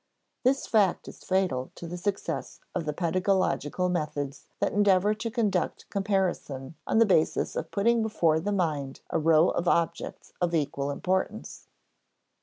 [0.43, 5.87] This fact is fatal to the success of the pedagogical methods that endeavor to conduct
[5.91, 10.89] comparison on the basis of putting before the mind a row of objects of equal
[10.89, 11.67] importance.